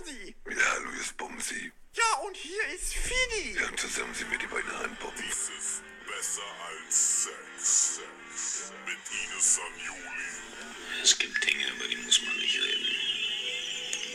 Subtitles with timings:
[0.00, 0.34] Bumsi.
[0.48, 1.72] Ja, hallo, hier ist Bumsi.
[1.92, 3.58] Ja, und hier ist Fidi.
[3.58, 5.22] Ja, und zusammen sind wir die beiden Handbomben.
[5.22, 7.96] Dies ist besser als Sex.
[7.96, 8.72] Sex.
[8.86, 10.30] Mit Ines Sanjuli.
[11.02, 12.86] Es gibt Dinge, über die muss man nicht reden.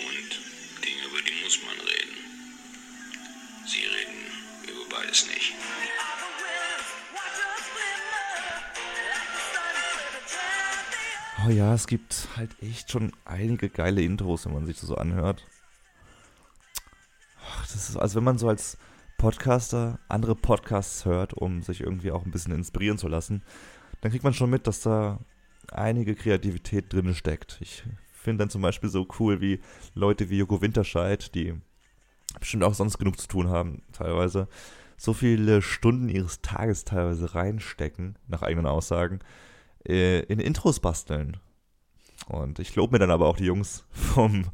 [0.07, 2.17] Und Dinge, über die muss man reden.
[3.67, 4.25] Sie reden
[4.67, 5.53] über beides nicht.
[11.45, 14.95] Oh ja, es gibt halt echt schon einige geile Intros, wenn man sich das so
[14.95, 15.45] anhört.
[17.65, 18.77] Ach, das ist, also wenn man so als
[19.17, 23.41] Podcaster andere Podcasts hört, um sich irgendwie auch ein bisschen inspirieren zu lassen,
[24.01, 25.19] dann kriegt man schon mit, dass da
[25.71, 27.57] einige Kreativität drin steckt.
[27.61, 27.83] Ich
[28.13, 29.61] finde dann zum Beispiel so cool wie
[29.95, 31.55] Leute wie Joko Winterscheid, die
[32.39, 34.47] bestimmt auch sonst genug zu tun haben, teilweise,
[34.95, 39.21] so viele Stunden ihres Tages teilweise reinstecken, nach eigenen Aussagen,
[39.87, 41.37] äh, in Intros basteln.
[42.27, 44.45] Und ich lobe mir dann aber auch die Jungs vom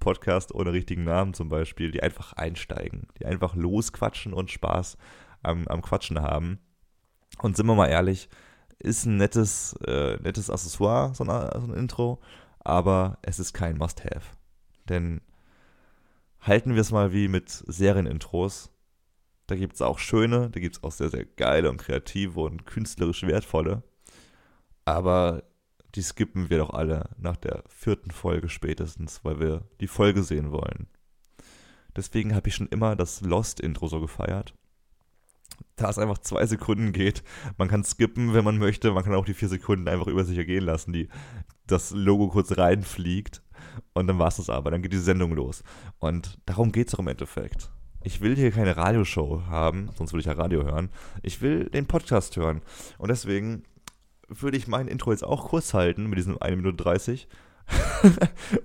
[0.00, 4.96] Podcast ohne richtigen Namen zum Beispiel, die einfach einsteigen, die einfach losquatschen und Spaß
[5.42, 6.58] am, am Quatschen haben.
[7.40, 8.28] Und sind wir mal ehrlich,
[8.78, 12.20] ist ein nettes, äh, nettes Accessoire, so ein, so ein Intro,
[12.60, 14.36] aber es ist kein Must-Have.
[14.88, 15.20] Denn
[16.40, 18.70] halten wir es mal wie mit Serienintros.
[19.46, 22.66] Da gibt es auch schöne, da gibt es auch sehr, sehr geile und kreative und
[22.66, 23.82] künstlerisch wertvolle.
[24.84, 25.42] Aber
[25.94, 30.52] die skippen wir doch alle nach der vierten Folge spätestens, weil wir die Folge sehen
[30.52, 30.86] wollen.
[31.96, 34.54] Deswegen habe ich schon immer das Lost-Intro so gefeiert.
[35.76, 37.22] Da es einfach zwei Sekunden geht.
[37.56, 38.92] Man kann skippen, wenn man möchte.
[38.92, 41.08] Man kann auch die vier Sekunden einfach über sich ergehen lassen, die
[41.66, 43.42] das Logo kurz reinfliegt.
[43.94, 44.70] Und dann war es das aber.
[44.70, 45.62] Dann geht die Sendung los.
[45.98, 47.70] Und darum geht es auch im Endeffekt.
[48.02, 50.90] Ich will hier keine Radioshow haben, sonst würde ich ja Radio hören.
[51.22, 52.62] Ich will den Podcast hören.
[52.98, 53.64] Und deswegen
[54.28, 57.28] würde ich mein Intro jetzt auch kurz halten mit diesem 1 Minute 30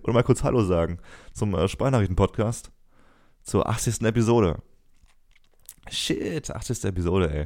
[0.03, 0.99] und mal kurz Hallo sagen
[1.33, 2.71] zum äh, Sprachnachrichten-Podcast
[3.43, 4.01] zur 80.
[4.03, 4.61] Episode.
[5.89, 6.85] Shit, 80.
[6.85, 7.45] Episode, ey.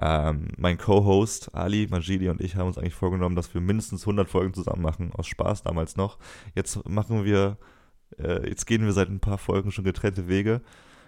[0.00, 4.28] Ähm, mein Co-Host Ali Majidi und ich haben uns eigentlich vorgenommen, dass wir mindestens 100
[4.28, 6.18] Folgen zusammen machen, aus Spaß damals noch.
[6.54, 7.58] Jetzt machen wir,
[8.18, 10.62] äh, jetzt gehen wir seit ein paar Folgen schon getrennte Wege,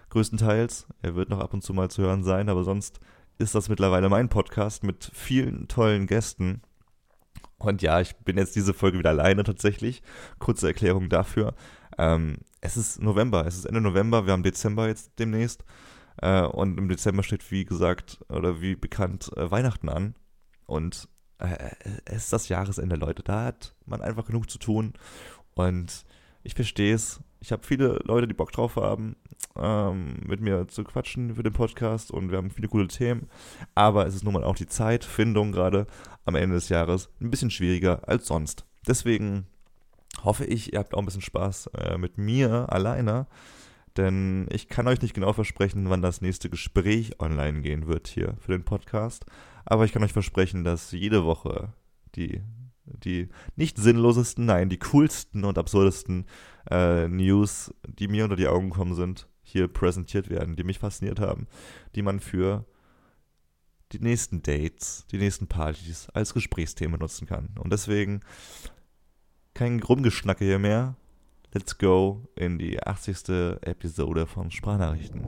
[0.09, 0.87] größtenteils.
[1.01, 2.99] Er wird noch ab und zu mal zu hören sein, aber sonst
[3.41, 6.61] ist das mittlerweile mein Podcast mit vielen tollen Gästen.
[7.57, 10.01] Und ja, ich bin jetzt diese Folge wieder alleine tatsächlich.
[10.39, 11.53] Kurze Erklärung dafür.
[11.97, 15.63] Ähm, es ist November, es ist Ende November, wir haben Dezember jetzt demnächst.
[16.21, 20.15] Äh, und im Dezember steht, wie gesagt, oder wie bekannt, äh, Weihnachten an.
[20.65, 21.07] Und
[21.39, 21.71] äh,
[22.05, 23.23] es ist das Jahresende, Leute.
[23.23, 24.93] Da hat man einfach genug zu tun.
[25.55, 26.05] Und
[26.43, 27.19] ich verstehe es.
[27.43, 29.15] Ich habe viele Leute, die Bock drauf haben,
[29.57, 33.29] ähm, mit mir zu quatschen für den Podcast und wir haben viele coole Themen.
[33.73, 35.87] Aber es ist nun mal auch die Zeitfindung gerade
[36.23, 38.65] am Ende des Jahres ein bisschen schwieriger als sonst.
[38.87, 39.47] Deswegen
[40.23, 43.25] hoffe ich, ihr habt auch ein bisschen Spaß äh, mit mir alleine.
[43.97, 48.35] Denn ich kann euch nicht genau versprechen, wann das nächste Gespräch online gehen wird hier
[48.39, 49.25] für den Podcast.
[49.65, 51.73] Aber ich kann euch versprechen, dass jede Woche
[52.15, 52.41] die,
[52.85, 56.25] die nicht sinnlosesten, nein, die coolsten und absurdesten
[56.69, 61.19] äh, News, die mir unter die Augen gekommen sind, hier präsentiert werden, die mich fasziniert
[61.19, 61.47] haben,
[61.95, 62.65] die man für
[63.91, 67.49] die nächsten Dates, die nächsten Partys als Gesprächsthema nutzen kann.
[67.59, 68.21] Und deswegen
[69.53, 70.95] kein Rumgeschnacke hier mehr.
[71.53, 73.59] Let's go in die 80.
[73.61, 75.27] Episode von Sprachnachrichten.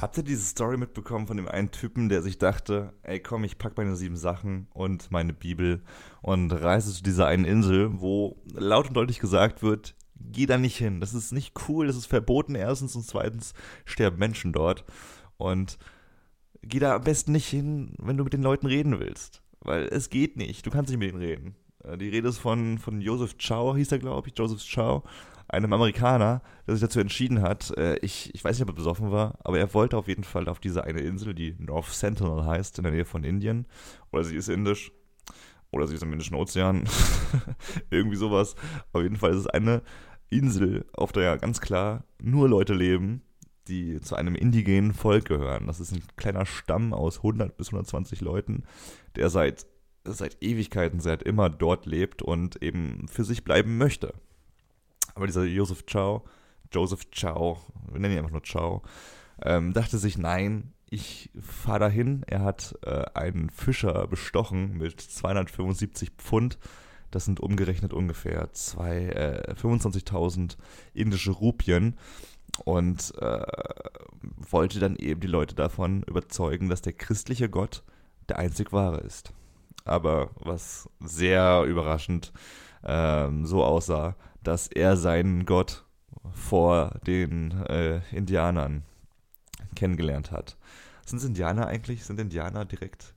[0.00, 3.58] Habt ihr diese Story mitbekommen von dem einen Typen, der sich dachte, ey komm, ich
[3.58, 5.82] pack meine sieben Sachen und meine Bibel
[6.22, 10.76] und reise zu dieser einen Insel, wo laut und deutlich gesagt wird, geh da nicht
[10.76, 11.00] hin.
[11.00, 13.54] Das ist nicht cool, das ist verboten erstens und zweitens
[13.84, 14.84] sterben Menschen dort.
[15.36, 15.78] Und
[16.62, 19.42] geh da am besten nicht hin, wenn du mit den Leuten reden willst.
[19.60, 21.56] Weil es geht nicht, du kannst nicht mit ihnen reden.
[21.82, 25.02] Äh, Die Rede ist von, von Joseph Chow, hieß er, glaube ich, Joseph Chow,
[25.48, 29.10] einem Amerikaner, der sich dazu entschieden hat, äh, ich, ich weiß nicht, ob er besoffen
[29.10, 32.78] war, aber er wollte auf jeden Fall auf diese eine Insel, die North Sentinel heißt,
[32.78, 33.66] in der Nähe von Indien,
[34.12, 34.92] oder sie ist indisch,
[35.70, 36.88] oder sie ist im Indischen Ozean,
[37.90, 38.56] irgendwie sowas.
[38.92, 39.82] Auf jeden Fall ist es eine
[40.30, 43.22] Insel, auf der ganz klar nur Leute leben,
[43.68, 45.66] die zu einem indigenen Volk gehören.
[45.66, 48.64] Das ist ein kleiner Stamm aus 100 bis 120 Leuten,
[49.16, 49.66] der seit,
[50.04, 54.14] seit Ewigkeiten, seit immer dort lebt und eben für sich bleiben möchte.
[55.18, 56.22] Aber dieser Joseph Chow,
[56.70, 57.58] Joseph Chow,
[57.90, 58.82] wir nennen ihn einfach nur Chow,
[59.42, 62.22] ähm, dachte sich, nein, ich fahre dahin.
[62.28, 66.56] Er hat äh, einen Fischer bestochen mit 275 Pfund.
[67.10, 70.56] Das sind umgerechnet ungefähr äh, 25.000
[70.94, 71.98] indische Rupien.
[72.64, 73.44] Und äh,
[74.36, 77.82] wollte dann eben die Leute davon überzeugen, dass der christliche Gott
[78.28, 79.32] der einzig wahre ist.
[79.84, 82.32] Aber was sehr überraschend
[82.84, 85.84] ähm, so aussah, dass er seinen Gott
[86.32, 88.82] vor den äh, Indianern
[89.74, 90.56] kennengelernt hat.
[91.04, 92.04] Sind es Indianer eigentlich?
[92.04, 93.14] Sind Indianer direkt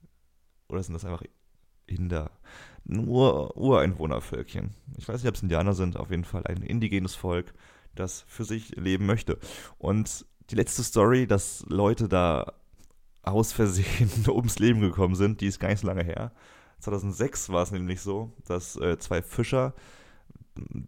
[0.70, 1.24] oder sind das einfach
[1.88, 2.32] Inder?
[2.84, 4.72] Nur Ureinwohnervölkchen.
[4.98, 7.54] Ich weiß nicht, ob es Indianer sind, auf jeden Fall ein indigenes Volk,
[7.96, 9.38] das für sich leben möchte.
[9.78, 12.54] Und die letzte Story, dass Leute da
[13.24, 16.32] aus Versehen ums Leben gekommen sind, die ist gar nicht so lange her.
[16.80, 19.74] 2006 war es nämlich so, dass äh, zwei Fischer,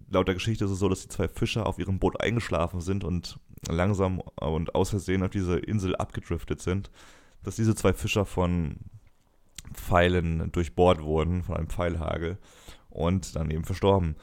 [0.10, 3.04] laut der Geschichte ist es so, dass die zwei Fischer auf ihrem Boot eingeschlafen sind
[3.04, 6.92] und langsam und aus Versehen auf diese Insel abgedriftet sind,
[7.44, 8.78] dass diese zwei Fischer von
[9.74, 12.38] Pfeilen durchbohrt wurden, von einem Pfeilhagel
[12.90, 14.16] und dann eben verstorben.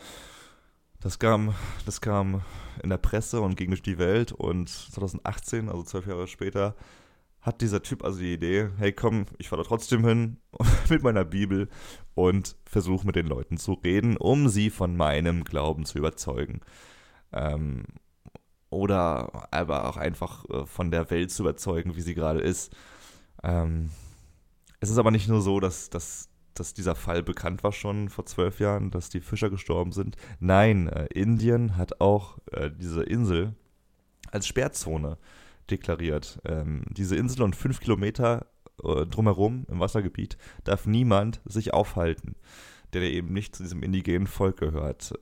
[1.00, 1.55] Das kam,
[1.87, 2.43] das kam
[2.82, 6.75] in der Presse und ging durch die Welt und 2018, also zwölf Jahre später,
[7.42, 10.37] hat dieser Typ also die Idee, hey komm, ich fahre da trotzdem hin
[10.90, 11.69] mit meiner Bibel
[12.14, 16.60] und versuche mit den Leuten zu reden, um sie von meinem Glauben zu überzeugen.
[17.32, 17.84] Ähm,
[18.69, 22.75] oder aber auch einfach äh, von der Welt zu überzeugen, wie sie gerade ist.
[23.42, 23.90] Ähm,
[24.81, 28.26] es ist aber nicht nur so, dass, dass, dass dieser Fall bekannt war schon vor
[28.26, 30.16] zwölf Jahren, dass die Fischer gestorben sind.
[30.38, 33.54] Nein, äh, Indien hat auch äh, diese Insel
[34.31, 35.19] als Sperrzone
[35.70, 36.40] deklariert.
[36.44, 38.46] Ähm, diese Insel und fünf Kilometer
[38.84, 42.37] äh, drumherum im Wassergebiet darf niemand sich aufhalten,
[42.93, 45.14] der eben nicht zu diesem indigenen Volk gehört.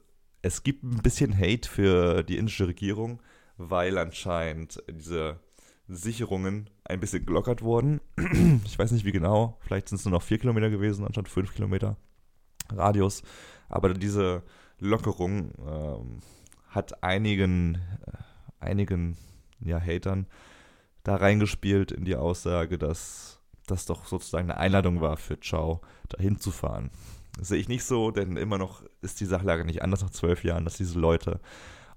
[0.42, 3.20] Es gibt ein bisschen Hate für die indische Regierung,
[3.56, 5.40] weil anscheinend diese
[5.88, 8.00] Sicherungen ein bisschen gelockert wurden.
[8.64, 11.54] Ich weiß nicht wie genau, vielleicht sind es nur noch vier Kilometer gewesen, anstatt fünf
[11.54, 11.96] Kilometer
[12.70, 13.22] Radius.
[13.68, 14.42] Aber diese
[14.78, 16.18] Lockerung ähm,
[16.68, 19.16] hat einigen, äh, einigen
[19.60, 20.26] ja, Hatern
[21.02, 26.20] da reingespielt in die Aussage, dass das doch sozusagen eine Einladung war für Ciao, da
[26.20, 26.90] hinzufahren.
[27.40, 30.64] Sehe ich nicht so, denn immer noch ist die Sachlage nicht anders nach zwölf Jahren,
[30.64, 31.40] dass diese Leute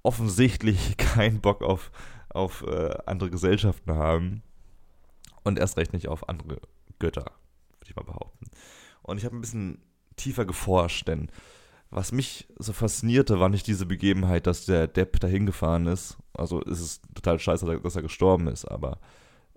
[0.03, 1.91] offensichtlich keinen Bock auf,
[2.29, 4.43] auf äh, andere Gesellschaften haben
[5.43, 6.59] und erst recht nicht auf andere
[6.99, 7.25] Götter,
[7.79, 8.45] würde ich mal behaupten.
[9.01, 9.79] Und ich habe ein bisschen
[10.15, 11.31] tiefer geforscht, denn
[11.91, 16.17] was mich so faszinierte, war nicht diese Begebenheit, dass der Depp dahin gefahren ist.
[16.33, 18.99] Also ist es total scheiße, dass er gestorben ist, aber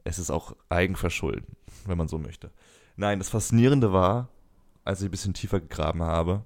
[0.03, 2.51] es ist auch Eigenverschulden, wenn man so möchte.
[2.97, 4.29] Nein, das Faszinierende war,
[4.85, 6.45] als ich ein bisschen tiefer gegraben habe,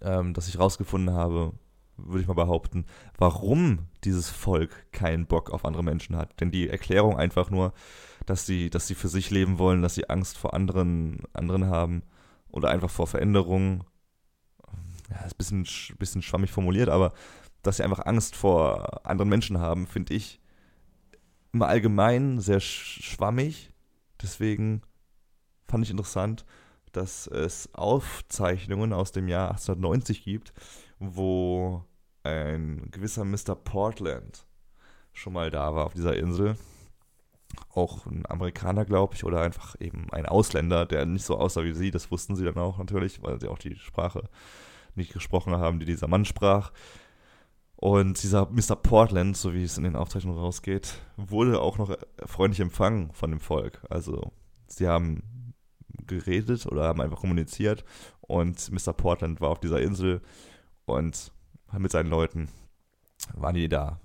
[0.00, 1.52] ähm, dass ich rausgefunden habe,
[1.96, 2.86] würde ich mal behaupten,
[3.18, 6.40] warum dieses Volk keinen Bock auf andere Menschen hat.
[6.40, 7.72] Denn die Erklärung einfach nur,
[8.26, 12.02] dass sie, dass sie für sich leben wollen, dass sie Angst vor anderen, anderen haben
[12.50, 13.84] oder einfach vor Veränderungen.
[15.10, 17.12] Ja, ist ein bisschen, bisschen schwammig formuliert, aber
[17.62, 20.40] dass sie einfach Angst vor anderen Menschen haben, finde ich
[21.52, 23.72] im Allgemeinen sehr schwammig.
[24.20, 24.82] Deswegen
[25.68, 26.44] fand ich interessant,
[26.92, 30.52] dass es Aufzeichnungen aus dem Jahr 1890 gibt,
[30.98, 31.84] wo
[32.24, 33.54] ein gewisser Mr.
[33.54, 34.46] Portland
[35.12, 36.56] schon mal da war auf dieser Insel.
[37.70, 41.72] Auch ein Amerikaner, glaube ich, oder einfach eben ein Ausländer, der nicht so aussah wie
[41.72, 41.92] sie.
[41.92, 44.28] Das wussten sie dann auch natürlich, weil sie auch die Sprache
[44.96, 46.72] nicht gesprochen haben, die dieser Mann sprach.
[47.76, 48.76] Und dieser Mr.
[48.76, 53.40] Portland, so wie es in den Aufzeichnungen rausgeht, wurde auch noch freundlich empfangen von dem
[53.40, 53.84] Volk.
[53.90, 54.32] Also
[54.68, 55.54] sie haben
[56.06, 57.84] geredet oder haben einfach kommuniziert
[58.20, 58.92] und Mr.
[58.92, 60.22] Portland war auf dieser Insel
[60.86, 61.32] und
[61.76, 62.48] mit seinen Leuten
[63.34, 64.00] waren die da.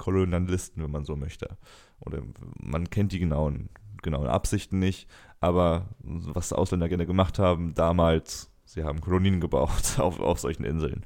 [0.00, 1.58] Kolonialisten, wenn man so möchte.
[2.00, 2.22] Oder
[2.58, 3.68] man kennt die genauen,
[4.02, 5.06] genauen Absichten nicht,
[5.40, 11.04] aber was Ausländer gerne gemacht haben, damals, sie haben Kolonien gebaut auf, auf solchen Inseln.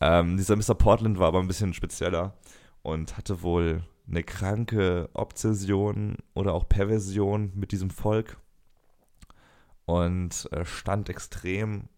[0.00, 0.74] Ähm, dieser Mr.
[0.74, 2.34] Portland war aber ein bisschen spezieller
[2.82, 8.38] und hatte wohl eine kranke Obsession oder auch Perversion mit diesem Volk
[9.84, 11.88] und äh, stand extrem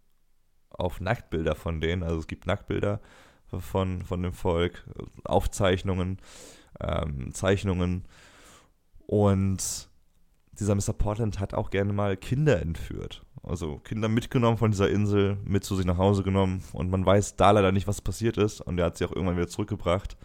[0.70, 2.02] auf Nacktbilder von denen.
[2.02, 3.00] Also es gibt Nacktbilder
[3.46, 4.84] von, von dem Volk,
[5.24, 6.18] Aufzeichnungen,
[6.80, 8.06] ähm, Zeichnungen.
[9.06, 9.90] Und
[10.52, 10.92] dieser Mr.
[10.96, 13.24] Portland hat auch gerne mal Kinder entführt.
[13.42, 16.62] Also Kinder mitgenommen von dieser Insel, mit zu sich nach Hause genommen.
[16.72, 18.60] Und man weiß da leider nicht, was passiert ist.
[18.60, 20.16] Und er hat sie auch irgendwann wieder zurückgebracht.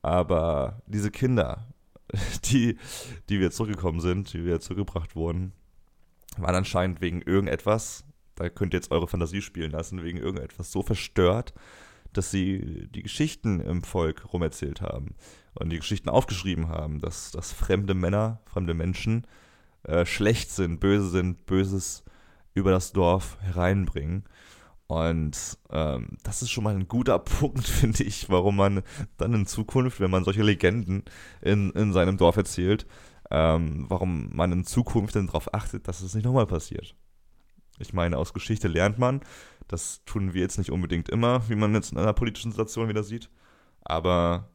[0.00, 1.66] Aber diese Kinder,
[2.44, 2.78] die,
[3.28, 5.52] die wieder zurückgekommen sind, die wieder zurückgebracht wurden,
[6.36, 8.04] waren anscheinend wegen irgendetwas
[8.36, 11.52] da könnt ihr jetzt eure Fantasie spielen lassen, wegen irgendetwas so verstört,
[12.12, 15.14] dass sie die Geschichten im Volk rumerzählt haben
[15.54, 19.26] und die Geschichten aufgeschrieben haben, dass, dass fremde Männer, fremde Menschen
[19.84, 22.04] äh, schlecht sind, böse sind, Böses
[22.54, 24.24] über das Dorf hereinbringen.
[24.86, 28.82] Und ähm, das ist schon mal ein guter Punkt, finde ich, warum man
[29.16, 31.04] dann in Zukunft, wenn man solche Legenden
[31.40, 32.86] in, in seinem Dorf erzählt,
[33.30, 36.94] ähm, warum man in Zukunft dann darauf achtet, dass es nicht nochmal passiert.
[37.78, 39.20] Ich meine, aus Geschichte lernt man.
[39.66, 43.02] Das tun wir jetzt nicht unbedingt immer, wie man jetzt in einer politischen Situation wieder
[43.02, 43.30] sieht.
[43.82, 44.50] Aber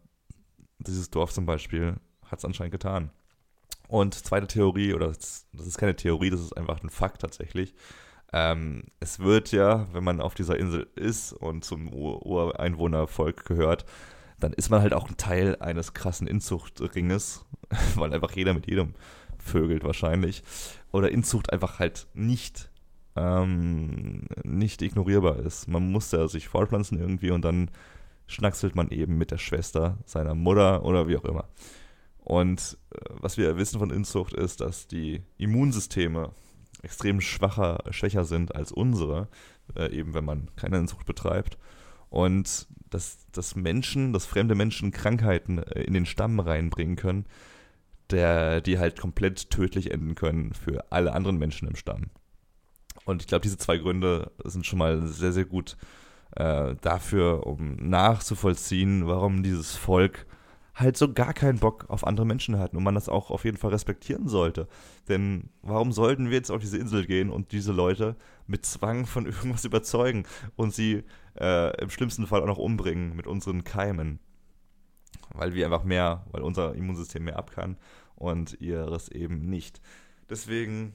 [0.78, 3.10] dieses Dorf zum Beispiel hat es anscheinend getan.
[3.88, 7.74] Und zweite Theorie, oder das ist keine Theorie, das ist einfach ein Fakt tatsächlich.
[8.34, 13.86] Ähm, es wird ja, wenn man auf dieser Insel ist und zum Ur Ureinwohnervolk gehört,
[14.40, 17.46] dann ist man halt auch ein Teil eines krassen Inzuchtringes,
[17.96, 18.94] weil einfach jeder mit jedem
[19.38, 20.44] vögelt wahrscheinlich.
[20.92, 22.70] Oder Inzucht einfach halt nicht,
[23.16, 25.68] ähm, nicht ignorierbar ist.
[25.68, 27.72] Man muss ja sich fortpflanzen irgendwie und dann
[28.28, 31.46] schnackselt man eben mit der Schwester seiner Mutter oder wie auch immer.
[32.28, 36.32] Und äh, was wir wissen von Inzucht ist, dass die Immunsysteme
[36.82, 39.30] extrem schwacher, schwächer sind als unsere,
[39.78, 41.58] äh, eben wenn man keine Inzucht betreibt.
[42.10, 47.28] Und dass, dass Menschen, dass fremde Menschen Krankheiten äh, in den Stamm reinbringen können,
[48.10, 52.10] der, die halt komplett tödlich enden können für alle anderen Menschen im Stamm.
[53.06, 55.78] Und ich glaube, diese zwei Gründe sind schon mal sehr, sehr gut
[56.36, 60.26] äh, dafür, um nachzuvollziehen, warum dieses Volk
[60.78, 63.58] halt so gar keinen Bock auf andere Menschen hatten und man das auch auf jeden
[63.58, 64.68] Fall respektieren sollte.
[65.10, 68.16] Denn warum sollten wir jetzt auf diese Insel gehen und diese Leute
[68.46, 71.04] mit Zwang von irgendwas überzeugen und sie
[71.40, 74.20] äh, im schlimmsten Fall auch noch umbringen mit unseren Keimen?
[75.34, 77.78] Weil wir einfach mehr, weil unser Immunsystem mehr ab kann
[78.16, 79.82] und ihres eben nicht.
[80.30, 80.94] Deswegen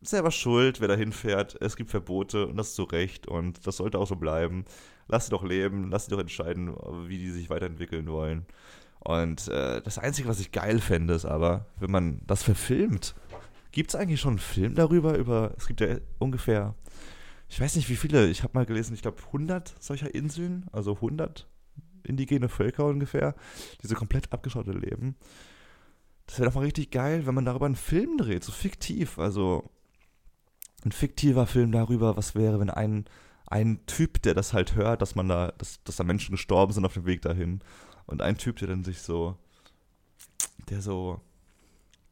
[0.00, 1.60] selber schuld, wer da hinfährt.
[1.60, 4.64] Es gibt Verbote und das ist zu Recht und das sollte auch so bleiben
[5.08, 6.74] lass sie doch leben, lass sie doch entscheiden,
[7.06, 8.46] wie die sich weiterentwickeln wollen.
[9.00, 13.14] Und äh, das Einzige, was ich geil fände, ist aber, wenn man das verfilmt.
[13.72, 15.16] Gibt es eigentlich schon einen Film darüber?
[15.16, 16.74] Über, es gibt ja ungefähr,
[17.48, 20.94] ich weiß nicht wie viele, ich habe mal gelesen, ich glaube 100 solcher Inseln, also
[20.94, 21.48] 100
[22.04, 23.34] indigene Völker ungefähr,
[23.82, 25.16] die so komplett abgeschottet leben.
[26.26, 29.18] Das wäre doch mal richtig geil, wenn man darüber einen Film dreht, so fiktiv.
[29.18, 29.68] Also
[30.84, 33.06] ein fiktiver Film darüber, was wäre, wenn ein
[33.52, 36.86] ein Typ, der das halt hört, dass man da, dass, dass da Menschen gestorben sind
[36.86, 37.60] auf dem Weg dahin.
[38.06, 39.36] Und ein Typ, der dann sich so,
[40.70, 41.20] der so,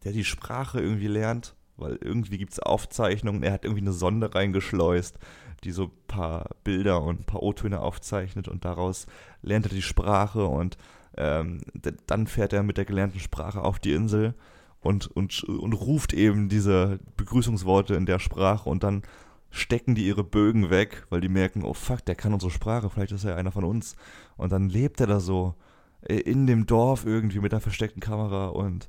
[0.05, 4.35] der die Sprache irgendwie lernt, weil irgendwie gibt es Aufzeichnungen, er hat irgendwie eine Sonde
[4.35, 5.19] reingeschleust,
[5.65, 9.07] die so ein paar Bilder und ein paar O-Töne aufzeichnet und daraus
[9.41, 10.77] lernt er die Sprache und
[11.17, 11.63] ähm,
[12.07, 14.35] dann fährt er mit der gelernten Sprache auf die Insel
[14.81, 19.03] und, und, und ruft eben diese Begrüßungsworte in der Sprache und dann
[19.51, 23.13] stecken die ihre Bögen weg, weil die merken, oh fuck, der kann unsere Sprache, vielleicht
[23.13, 23.97] ist er einer von uns.
[24.37, 25.55] Und dann lebt er da so
[26.03, 28.89] in dem Dorf irgendwie mit einer versteckten Kamera und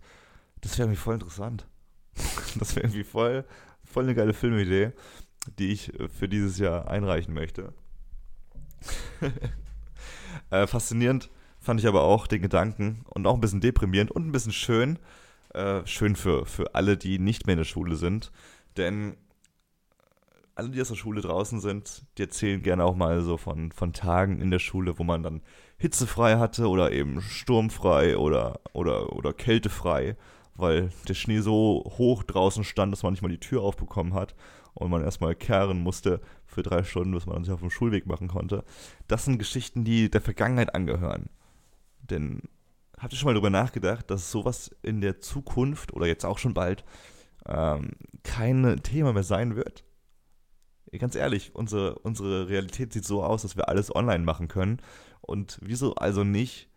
[0.62, 1.68] das wäre irgendwie voll interessant.
[2.60, 3.46] Das wäre irgendwie voll,
[3.86, 4.92] voll eine geile Filmidee,
[5.58, 7.74] die ich äh, für dieses Jahr einreichen möchte.
[10.50, 14.32] äh, faszinierend fand ich aber auch den Gedanken und auch ein bisschen deprimierend und ein
[14.32, 15.00] bisschen schön.
[15.54, 18.32] Äh, schön für, für alle, die nicht mehr in der Schule sind.
[18.78, 19.16] Denn
[20.56, 23.94] alle, die aus der Schule draußen sind, die erzählen gerne auch mal so von, von
[23.94, 25.42] Tagen in der Schule, wo man dann
[25.78, 30.16] hitzefrei hatte oder eben sturmfrei oder, oder, oder kältefrei,
[30.56, 34.36] weil der Schnee so hoch draußen stand, dass man nicht mal die Tür aufbekommen hat
[34.74, 38.28] und man erstmal kehren musste für drei Stunden, bis man sich auf dem Schulweg machen
[38.28, 38.64] konnte.
[39.08, 41.30] Das sind Geschichten, die der Vergangenheit angehören.
[42.10, 42.44] Denn
[42.98, 46.54] habt ihr schon mal darüber nachgedacht, dass sowas in der Zukunft oder jetzt auch schon
[46.54, 46.84] bald
[47.46, 47.92] ähm,
[48.24, 49.84] kein Thema mehr sein wird?
[51.00, 54.82] Ganz ehrlich, unsere, unsere Realität sieht so aus, dass wir alles online machen können.
[55.22, 56.70] Und wieso also nicht,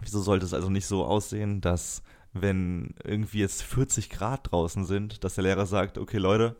[0.00, 5.24] wieso sollte es also nicht so aussehen, dass wenn irgendwie jetzt 40 Grad draußen sind,
[5.24, 6.56] dass der Lehrer sagt, okay Leute,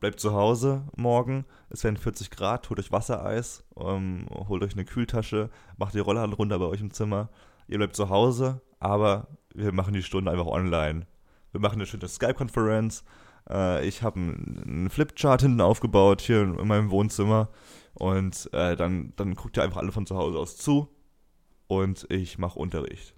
[0.00, 4.84] bleibt zu Hause morgen, es werden 40 Grad, holt euch Wassereis, ähm, holt euch eine
[4.84, 7.28] Kühltasche, macht die Rollladen runter bei euch im Zimmer,
[7.68, 11.06] ihr bleibt zu Hause, aber wir machen die Stunde einfach online.
[11.52, 13.04] Wir machen eine schöne Skype-Konferenz,
[13.48, 17.48] äh, ich habe einen Flipchart hinten aufgebaut hier in meinem Wohnzimmer
[17.94, 20.88] und äh, dann, dann guckt ihr einfach alle von zu Hause aus zu
[21.66, 23.14] und ich mache Unterricht.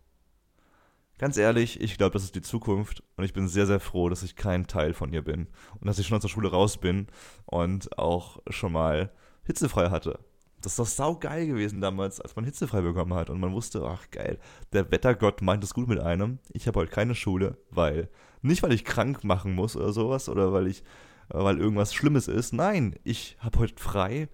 [1.18, 4.24] Ganz ehrlich, ich glaube, das ist die Zukunft und ich bin sehr, sehr froh, dass
[4.24, 5.46] ich kein Teil von ihr bin
[5.80, 7.06] und dass ich schon aus der Schule raus bin
[7.46, 9.12] und auch schon mal
[9.44, 10.18] hitzefrei hatte.
[10.60, 14.10] Das ist doch saugeil gewesen damals, als man hitzefrei bekommen hat und man wusste, ach
[14.10, 14.38] geil,
[14.72, 16.40] der Wettergott meint es gut mit einem.
[16.52, 18.08] Ich habe heute keine Schule, weil
[18.44, 20.82] nicht weil ich krank machen muss oder sowas oder weil ich
[21.28, 22.52] weil irgendwas Schlimmes ist.
[22.52, 24.28] Nein, ich habe heute frei,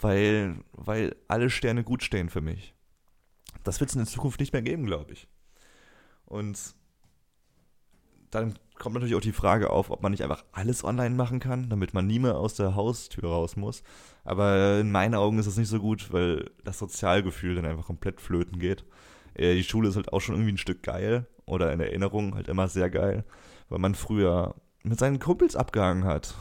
[0.00, 2.74] weil weil alle Sterne gut stehen für mich.
[3.64, 5.28] Das wird es in der Zukunft nicht mehr geben, glaube ich.
[6.26, 6.74] Und
[8.30, 11.70] dann kommt natürlich auch die Frage auf, ob man nicht einfach alles online machen kann,
[11.70, 13.82] damit man nie mehr aus der Haustür raus muss.
[14.24, 18.20] Aber in meinen Augen ist das nicht so gut, weil das Sozialgefühl dann einfach komplett
[18.20, 18.84] flöten geht.
[19.34, 22.48] Äh, die Schule ist halt auch schon irgendwie ein Stück geil oder in Erinnerung halt
[22.48, 23.24] immer sehr geil,
[23.68, 26.34] weil man früher mit seinen Kumpels abgehangen hat.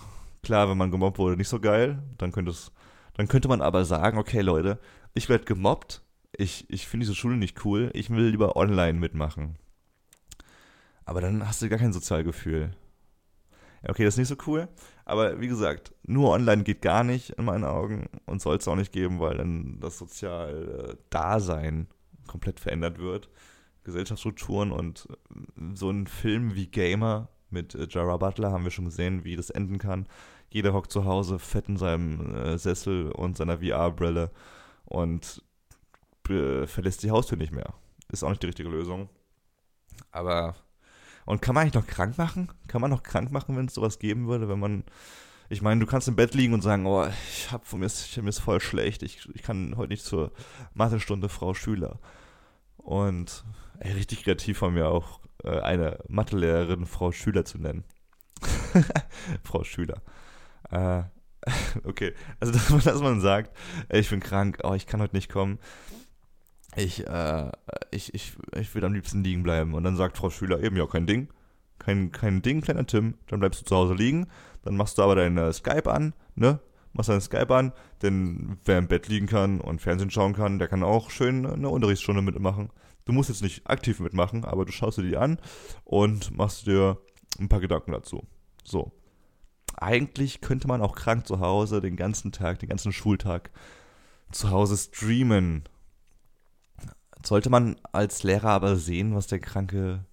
[0.43, 2.71] Klar, wenn man gemobbt wurde, nicht so geil, dann könnte es,
[3.15, 4.79] dann könnte man aber sagen, okay Leute,
[5.13, 6.01] ich werde gemobbt,
[6.37, 9.57] ich, ich finde diese Schule nicht cool, ich will lieber online mitmachen.
[11.05, 12.75] Aber dann hast du gar kein Sozialgefühl.
[13.87, 14.67] Okay, das ist nicht so cool,
[15.05, 18.75] aber wie gesagt, nur online geht gar nicht in meinen Augen und soll es auch
[18.75, 21.87] nicht geben, weil dann das soziale Dasein
[22.25, 23.29] komplett verändert wird.
[23.85, 25.07] Gesellschaftsstrukturen und
[25.73, 29.49] so ein Film wie Gamer mit äh, Jara Butler haben wir schon gesehen, wie das
[29.49, 30.07] enden kann.
[30.49, 34.31] Jeder hockt zu Hause fett in seinem äh, Sessel und seiner VR-Brille
[34.85, 35.41] und
[36.29, 37.73] äh, verlässt die Haustür nicht mehr.
[38.11, 39.09] Ist auch nicht die richtige Lösung.
[40.11, 40.55] Aber.
[41.25, 42.51] Und kann man eigentlich noch krank machen?
[42.67, 44.83] Kann man noch krank machen, wenn es sowas geben würde, wenn man.
[45.47, 48.17] Ich meine, du kannst im Bett liegen und sagen, oh, ich hab von mir ist,
[48.17, 50.31] mir voll schlecht, ich, ich kann heute nicht zur
[50.73, 51.99] Mathestunde Frau Schüler.
[52.77, 53.43] Und
[53.79, 57.83] ey, richtig kreativ von mir auch, äh, eine Mathelehrerin Frau Schüler zu nennen.
[59.43, 60.01] Frau Schüler.
[60.71, 61.03] Äh,
[61.83, 63.55] okay, also dass man, dass man sagt,
[63.89, 65.59] ey, ich bin krank, oh, ich kann heute nicht kommen.
[66.75, 67.51] Ich, äh,
[67.91, 69.73] ich, ich, ich will am liebsten liegen bleiben.
[69.73, 71.29] Und dann sagt Frau Schüler eben, ja, kein Ding.
[71.79, 73.15] Kein, kein Ding, kleiner Tim.
[73.27, 74.27] Dann bleibst du zu Hause liegen.
[74.63, 76.59] Dann machst du aber dein äh, Skype an, ne?
[76.93, 80.69] Machst dein Skype an, denn wer im Bett liegen kann und Fernsehen schauen kann, der
[80.69, 82.69] kann auch schön eine Unterrichtsstunde mitmachen.
[83.05, 85.39] Du musst jetzt nicht aktiv mitmachen, aber du schaust dir die an
[85.83, 86.97] und machst dir
[87.39, 88.27] ein paar Gedanken dazu.
[88.63, 88.91] So.
[89.77, 93.51] Eigentlich könnte man auch krank zu Hause den ganzen Tag, den ganzen Schultag
[94.31, 95.63] zu Hause streamen.
[97.23, 100.05] Sollte man als Lehrer aber sehen, was der kranke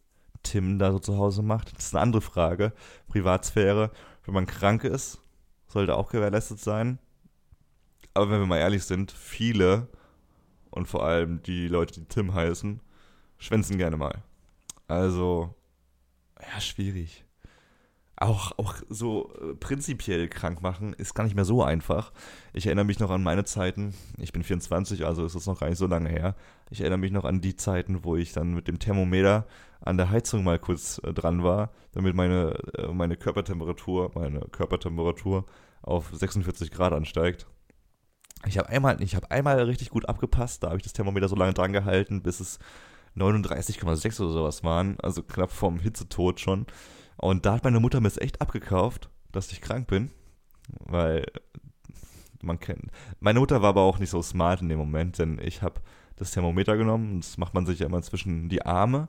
[0.42, 1.76] Tim da so zu Hause macht?
[1.76, 2.72] Das ist eine andere Frage.
[3.08, 3.90] Privatsphäre.
[4.24, 5.22] Wenn man krank ist,
[5.68, 6.98] sollte auch gewährleistet sein.
[8.14, 9.88] Aber wenn wir mal ehrlich sind, viele
[10.72, 12.80] und vor allem die Leute, die Tim heißen,
[13.38, 14.22] schwänzen gerne mal.
[14.88, 15.54] Also,
[16.40, 17.24] ja, schwierig.
[18.16, 22.12] Auch, auch so äh, prinzipiell krank machen ist gar nicht mehr so einfach.
[22.52, 23.94] Ich erinnere mich noch an meine Zeiten.
[24.18, 26.36] Ich bin 24, also ist es noch gar nicht so lange her.
[26.70, 29.46] Ich erinnere mich noch an die Zeiten, wo ich dann mit dem Thermometer
[29.80, 35.44] an der Heizung mal kurz äh, dran war, damit meine, äh, meine Körpertemperatur, meine Körpertemperatur
[35.82, 37.46] auf 46 Grad ansteigt.
[38.46, 41.54] Ich habe einmal, habe einmal richtig gut abgepasst, da habe ich das Thermometer so lange
[41.54, 42.58] dran gehalten, bis es
[43.16, 46.66] 39,6 oder sowas waren, also knapp vom Hitzetod schon.
[47.16, 50.10] Und da hat meine Mutter mir es echt abgekauft, dass ich krank bin,
[50.80, 51.26] weil
[52.42, 52.90] man kennt.
[53.20, 55.80] Meine Mutter war aber auch nicht so smart in dem Moment, denn ich habe
[56.16, 59.08] das Thermometer genommen, das macht man sich ja immer zwischen die Arme.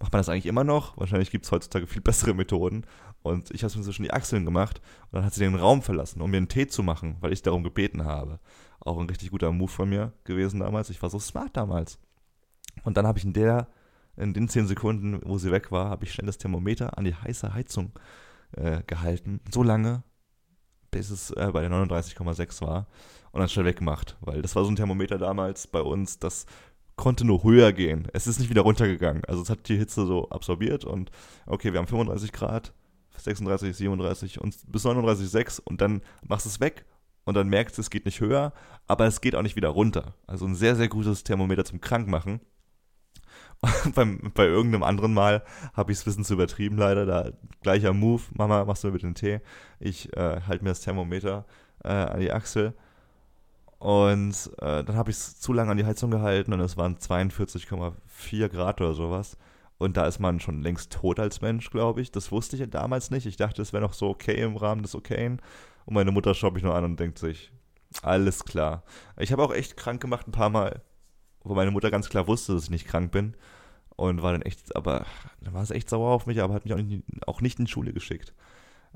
[0.00, 0.96] Macht man das eigentlich immer noch?
[0.96, 2.84] Wahrscheinlich gibt es heutzutage viel bessere Methoden.
[3.22, 5.80] Und ich habe es mir zwischen die Achseln gemacht und dann hat sie den Raum
[5.80, 8.40] verlassen, um mir einen Tee zu machen, weil ich darum gebeten habe.
[8.84, 10.90] Auch ein richtig guter Move von mir gewesen damals.
[10.90, 11.98] Ich war so smart damals.
[12.84, 13.68] Und dann habe ich in der,
[14.16, 17.14] in den zehn Sekunden, wo sie weg war, habe ich schnell das Thermometer an die
[17.14, 17.92] heiße Heizung
[18.56, 19.40] äh, gehalten.
[19.52, 20.02] So lange,
[20.90, 22.86] bis es äh, bei der 39,6 war.
[23.30, 24.16] Und dann schnell weggemacht.
[24.20, 26.46] Weil das war so ein Thermometer damals bei uns, das
[26.96, 28.08] konnte nur höher gehen.
[28.12, 29.24] Es ist nicht wieder runtergegangen.
[29.26, 31.10] Also es hat die Hitze so absorbiert und
[31.46, 32.74] okay, wir haben 35 Grad,
[33.16, 36.84] 36, 37 und bis 39,6 und dann machst du es weg
[37.24, 38.52] und dann merkst du, es geht nicht höher,
[38.86, 40.14] aber es geht auch nicht wieder runter.
[40.26, 42.40] Also ein sehr, sehr gutes Thermometer zum Krankmachen.
[43.94, 47.06] beim, bei irgendeinem anderen Mal habe ich es ein bisschen zu übertrieben, leider.
[47.06, 47.30] Da
[47.60, 49.40] gleicher Move, Mama, machst du mir bitte den Tee.
[49.78, 51.44] Ich äh, halte mir das Thermometer
[51.84, 52.74] äh, an die Achsel.
[53.78, 56.98] Und äh, dann habe ich es zu lange an die Heizung gehalten und es waren
[56.98, 59.36] 42,4 Grad oder sowas.
[59.78, 62.12] Und da ist man schon längst tot als Mensch, glaube ich.
[62.12, 63.26] Das wusste ich damals nicht.
[63.26, 65.42] Ich dachte, es wäre noch so okay im Rahmen des Okayen.
[65.84, 67.52] Und meine Mutter schaut mich nur an und denkt sich,
[68.02, 68.84] alles klar.
[69.18, 70.82] Ich habe auch echt krank gemacht ein paar Mal,
[71.42, 73.34] wo meine Mutter ganz klar wusste, dass ich nicht krank bin.
[73.96, 75.04] Und war dann echt, aber
[75.40, 77.66] dann war es echt sauer auf mich, aber hat mich auch nicht, auch nicht in
[77.66, 78.34] die Schule geschickt.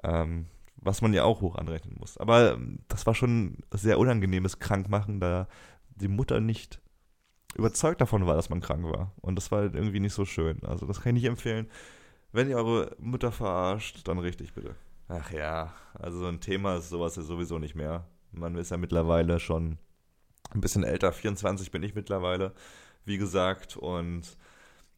[0.03, 0.47] Ähm,
[0.77, 2.17] was man ja auch hoch anrechnen muss.
[2.19, 5.49] Aber ähm, das war schon sehr unangenehmes Krankmachen, da
[5.97, 6.81] die Mutter nicht
[7.55, 9.13] überzeugt davon war, dass man krank war.
[9.21, 10.63] Und das war irgendwie nicht so schön.
[10.65, 11.69] Also das kann ich nicht empfehlen.
[12.33, 14.75] Wenn ihr eure Mutter verarscht, dann richtig bitte.
[15.09, 18.07] Ach ja, also so ein Thema ist sowas ja sowieso nicht mehr.
[18.33, 19.79] Man ist ja mittlerweile schon
[20.51, 21.13] ein bisschen älter.
[21.13, 22.53] 24 bin ich mittlerweile,
[23.05, 23.77] wie gesagt.
[23.77, 24.37] Und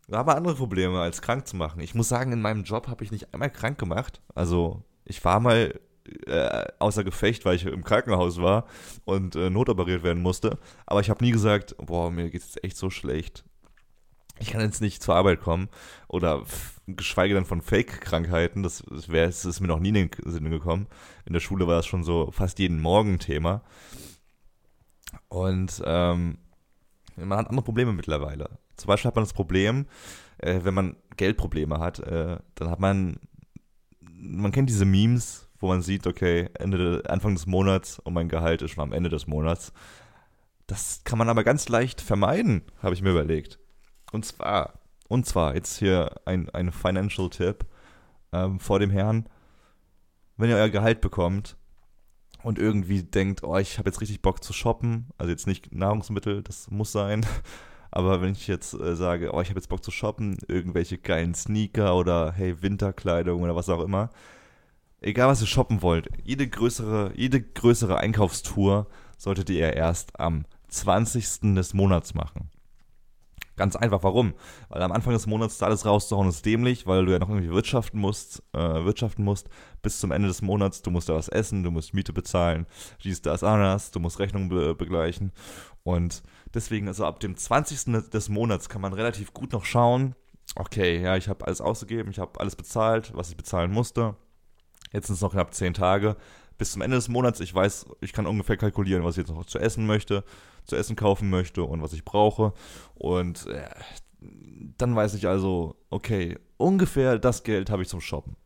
[0.08, 1.80] da haben wir andere Probleme, als krank zu machen.
[1.80, 4.22] Ich muss sagen, in meinem Job habe ich nicht einmal krank gemacht.
[4.34, 5.78] Also ich war mal
[6.26, 8.66] äh, außer Gefecht, weil ich im Krankenhaus war
[9.04, 10.58] und äh, notoperiert werden musste.
[10.86, 13.44] Aber ich habe nie gesagt, boah, mir geht es echt so schlecht.
[14.38, 15.68] Ich kann jetzt nicht zur Arbeit kommen
[16.06, 16.44] oder
[16.96, 18.62] geschweige denn von Fake-Krankheiten.
[18.62, 20.86] Das, wär, das ist mir noch nie in den Sinn gekommen.
[21.24, 23.62] In der Schule war das schon so fast jeden Morgen Thema.
[25.28, 26.38] Und ähm,
[27.16, 28.58] man hat andere Probleme mittlerweile.
[28.76, 29.86] Zum Beispiel hat man das Problem,
[30.38, 33.18] äh, wenn man Geldprobleme hat, äh, dann hat man,
[34.00, 38.62] man kennt diese Memes, wo man sieht, okay, Ende, Anfang des Monats und mein Gehalt
[38.62, 39.72] ist schon am Ende des Monats.
[40.66, 43.58] Das kann man aber ganz leicht vermeiden, habe ich mir überlegt.
[44.12, 44.77] Und zwar,
[45.08, 47.64] und zwar, jetzt hier ein, ein Financial Tip
[48.32, 49.28] ähm, vor dem Herrn.
[50.36, 51.56] Wenn ihr euer Gehalt bekommt
[52.42, 56.42] und irgendwie denkt, oh, ich habe jetzt richtig Bock zu shoppen, also jetzt nicht Nahrungsmittel,
[56.42, 57.26] das muss sein,
[57.90, 61.34] aber wenn ich jetzt äh, sage, oh, ich habe jetzt Bock zu shoppen, irgendwelche geilen
[61.34, 64.10] Sneaker oder hey, Winterkleidung oder was auch immer,
[65.00, 71.54] egal was ihr shoppen wollt, jede größere, jede größere Einkaufstour solltet ihr erst am 20.
[71.54, 72.50] des Monats machen.
[73.58, 74.34] Ganz einfach, warum?
[74.68, 77.50] Weil am Anfang des Monats da alles rauszuhauen ist dämlich, weil du ja noch irgendwie
[77.50, 79.48] wirtschaften musst, äh, wirtschaften musst
[79.82, 80.80] bis zum Ende des Monats.
[80.80, 82.66] Du musst da was essen, du musst Miete bezahlen,
[83.02, 85.32] dies, das, anders, du musst Rechnungen be begleichen.
[85.82, 86.22] Und
[86.54, 88.10] deswegen, also ab dem 20.
[88.10, 90.14] des Monats kann man relativ gut noch schauen,
[90.54, 94.14] okay, ja, ich habe alles ausgegeben, ich habe alles bezahlt, was ich bezahlen musste.
[94.92, 96.16] Jetzt sind es noch knapp 10 Tage.
[96.58, 99.46] Bis zum Ende des Monats, ich weiß, ich kann ungefähr kalkulieren, was ich jetzt noch
[99.46, 100.24] zu essen möchte
[100.68, 102.52] zu essen kaufen möchte und was ich brauche.
[102.94, 103.68] Und äh,
[104.76, 108.36] dann weiß ich also, okay, ungefähr das Geld habe ich zum Shoppen.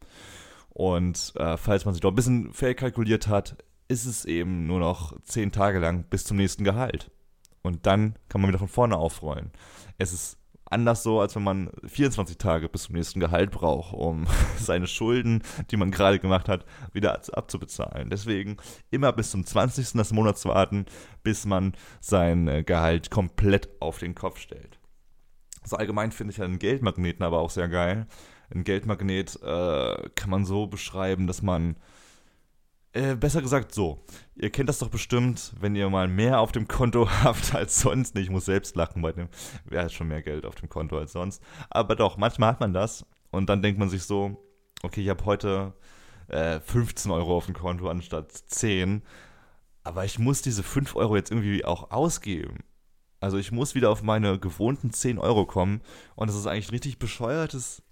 [0.71, 3.57] Und äh, falls man sich doch ein bisschen fair kalkuliert hat,
[3.89, 7.11] ist es eben nur noch zehn Tage lang bis zum nächsten Gehalt.
[7.63, 9.51] Und dann kann man wieder von vorne aufrollen.
[9.99, 10.39] Es ist
[10.73, 14.27] anders so, als wenn man 24 Tage bis zum nächsten Gehalt braucht, um
[14.59, 18.11] seine Schulden, die man gerade gemacht hat, wieder abzubezahlen.
[18.11, 18.57] Deswegen
[18.91, 19.93] immer bis zum 20.
[19.93, 20.87] des Monats warten,
[21.23, 24.79] bis man sein äh, Gehalt komplett auf den Kopf stellt.
[25.65, 28.07] So allgemein finde ich einen Geldmagneten aber auch sehr geil.
[28.53, 31.77] Ein Geldmagnet äh, kann man so beschreiben, dass man
[32.93, 34.05] äh, besser gesagt so.
[34.37, 38.17] Ihr kennt das doch bestimmt, wenn ihr mal mehr auf dem Konto habt als sonst.
[38.17, 39.29] Ich muss selbst lachen bei dem.
[39.65, 41.43] Wer hat schon mehr Geld auf dem Konto als sonst?
[41.71, 43.07] Aber doch, manchmal hat man das.
[43.31, 44.37] Und dann denkt man sich so,
[44.83, 45.75] okay, ich habe heute
[46.29, 49.03] äh, 15 Euro auf dem Konto anstatt 10.
[49.85, 52.59] Aber ich muss diese 5 Euro jetzt irgendwie auch ausgeben.
[53.21, 55.81] Also ich muss wieder auf meine gewohnten 10 Euro kommen.
[56.15, 57.83] Und das ist eigentlich ein richtig bescheuertes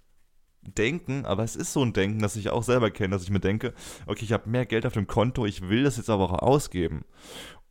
[0.63, 3.39] Denken, aber es ist so ein Denken, das ich auch selber kenne, dass ich mir
[3.39, 3.73] denke,
[4.05, 7.03] okay, ich habe mehr Geld auf dem Konto, ich will das jetzt aber auch ausgeben.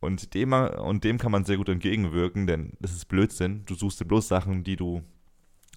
[0.01, 3.63] Und dem, und dem kann man sehr gut entgegenwirken, denn das ist Blödsinn.
[3.65, 5.03] Du suchst dir bloß Sachen, die du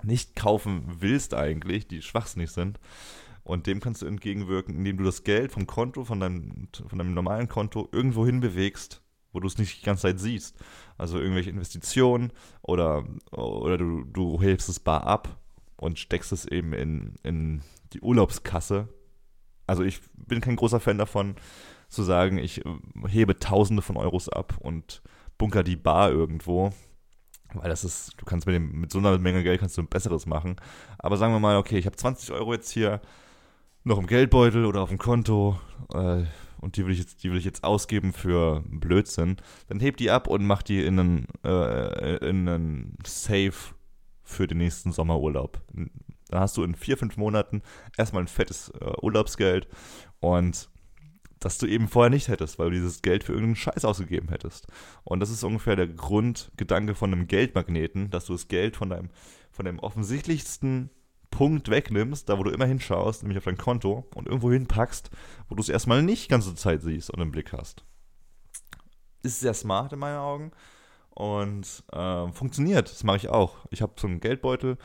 [0.03, 2.81] nicht kaufen willst eigentlich, die schwachsinnig sind.
[3.44, 7.12] Und dem kannst du entgegenwirken, indem du das Geld vom Konto, von deinem, von deinem
[7.12, 10.57] normalen Konto irgendwo hin bewegst, wo du es nicht die ganze Zeit siehst.
[10.96, 15.43] Also irgendwelche Investitionen oder, oder du, du hebst es bar ab
[15.77, 18.89] und steckst es eben in, in die Urlaubskasse.
[19.67, 21.37] Also ich bin kein großer Fan davon,
[21.89, 22.71] zu sagen, ich äh,
[23.09, 25.03] hebe Tausende von Euros ab und
[25.39, 26.73] bunker die Bar irgendwo.
[27.55, 29.89] Weil das ist, du kannst mit, dem, mit so einer Menge Geld kannst du ein
[29.89, 30.57] besseres machen.
[30.99, 33.01] Aber sagen wir mal, okay, ich habe 20 Euro jetzt hier
[33.85, 35.61] noch im Geldbeutel oder auf dem Konto
[35.93, 36.25] äh,
[36.61, 39.37] und die will, ich jetzt, die will ich jetzt ausgeben für Blödsinn.
[39.69, 43.53] Dann heb die ab und mach die in einen, äh, in einen Safe
[44.25, 45.61] für den nächsten Sommerurlaub.
[45.73, 47.63] Dann hast du in vier, fünf Monaten
[47.97, 49.69] erstmal ein fettes äh, Urlaubsgeld
[50.21, 50.69] und
[51.45, 54.67] das du eben vorher nicht hättest, weil du dieses Geld für irgendeinen Scheiß ausgegeben hättest.
[55.05, 59.11] Und das ist ungefähr der Grundgedanke von einem Geldmagneten, dass du das Geld von deinem,
[59.51, 60.89] von dem offensichtlichsten
[61.31, 65.11] Punkt wegnimmst, da wo du immer hinschaust, nämlich auf dein Konto und irgendwo hinpackst,
[65.49, 67.85] wo du es erstmal nicht ganze Zeit siehst und im Blick hast.
[69.23, 70.53] Ist sehr smart in meinen Augen
[71.14, 72.90] und äh, funktioniert.
[72.90, 73.57] Das mache ich auch.
[73.70, 74.77] Ich habe so einen Geldbeutel,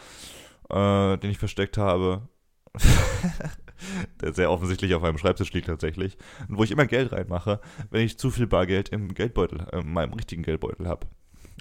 [0.69, 2.27] äh, den ich versteckt habe.
[4.21, 6.17] der sehr offensichtlich auf meinem Schreibtisch liegt tatsächlich.
[6.47, 9.91] Und wo ich immer Geld reinmache, wenn ich zu viel Bargeld im Geldbeutel, äh, in
[9.91, 11.07] meinem richtigen Geldbeutel habe.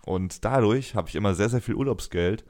[0.04, 2.44] Und dadurch habe ich immer sehr, sehr viel Urlaubsgeld,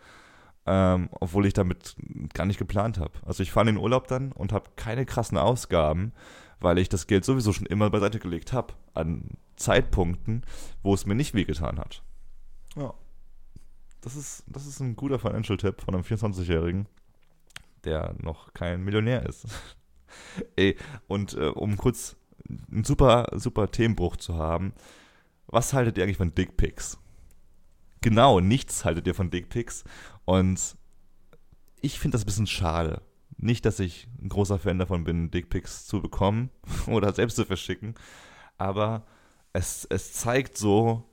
[0.66, 1.96] ähm, obwohl ich damit
[2.34, 3.12] gar nicht geplant habe.
[3.24, 6.12] Also ich fahre in den Urlaub dann und habe keine krassen Ausgaben,
[6.60, 10.44] weil ich das Geld sowieso schon immer beiseite gelegt habe an Zeitpunkten,
[10.82, 12.02] wo es mir nicht wehgetan hat.
[12.78, 12.94] Ja.
[14.00, 16.86] Das ist, das ist ein guter Financial-Tipp von einem 24-Jährigen,
[17.84, 19.46] der noch kein Millionär ist.
[20.56, 20.76] Ey,
[21.08, 22.16] und äh, um kurz
[22.70, 24.72] einen super, super Themenbruch zu haben,
[25.48, 26.98] was haltet ihr eigentlich von Dickpics?
[28.00, 29.82] Genau, nichts haltet ihr von Dickpics.
[30.24, 30.76] Und
[31.80, 33.02] ich finde das ein bisschen schade.
[33.36, 36.50] Nicht, dass ich ein großer Fan davon bin, Dickpics zu bekommen
[36.86, 37.94] oder selbst zu verschicken,
[38.56, 39.06] aber
[39.52, 41.07] es, es zeigt so,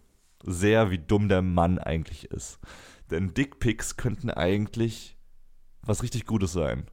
[0.46, 2.60] sehr, wie dumm der Mann eigentlich ist.
[3.12, 5.18] Denn Dickpics könnten eigentlich
[5.82, 6.88] was richtig Gutes sein.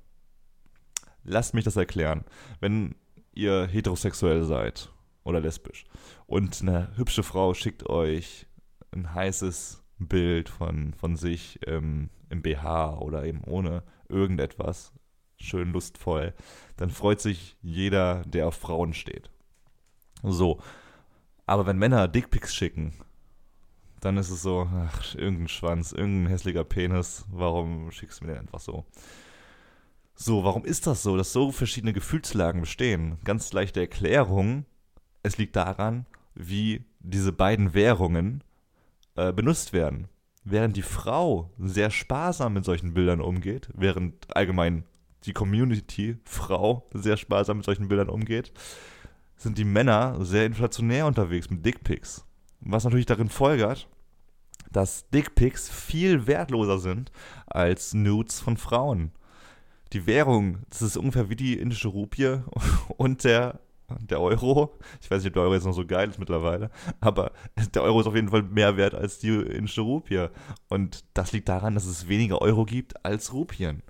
[1.25, 2.25] Lasst mich das erklären.
[2.61, 2.95] Wenn
[3.33, 4.91] ihr heterosexuell seid
[5.25, 5.85] oder lesbisch
[6.27, 8.47] und eine hübsche Frau schickt euch
[8.91, 14.93] ein heißes Bild von, von sich ähm, im BH oder eben ohne irgendetwas,
[15.37, 16.35] schön lustvoll,
[16.77, 19.31] dann freut sich jeder, der auf Frauen steht.
[20.23, 20.61] So.
[21.47, 22.93] Aber wenn Männer Dickpics schicken,
[24.03, 28.41] dann ist es so, ach, irgendein Schwanz, irgendein hässlicher Penis, warum schickst du mir den
[28.41, 28.85] einfach so?
[30.15, 33.19] So, warum ist das so, dass so verschiedene Gefühlslagen bestehen?
[33.25, 34.67] Ganz leichte Erklärung.
[35.23, 38.43] Es liegt daran, wie diese beiden Währungen
[39.15, 40.09] äh, benutzt werden.
[40.45, 44.85] Während die Frau sehr sparsam mit solchen Bildern umgeht, während allgemein
[45.25, 48.53] die Community Frau sehr sparsam mit solchen Bildern umgeht,
[49.37, 52.25] sind die Männer sehr inflationär unterwegs mit Dickpics.
[52.65, 53.89] Was natürlich darin folgert,
[54.71, 57.11] dass Dickpics viel wertloser sind
[57.47, 59.13] als Nudes von Frauen.
[59.93, 62.39] Die Währung, das ist ungefähr wie die indische Rupie
[62.97, 63.61] und der,
[64.01, 64.79] der Euro.
[65.01, 66.71] Ich weiß nicht, ob der Euro jetzt noch so geil ist mittlerweile,
[67.01, 67.33] aber
[67.75, 70.29] der Euro ist auf jeden Fall mehr wert als die indische Rupie.
[70.69, 73.83] Und das liegt daran, dass es weniger Euro gibt als Rupien.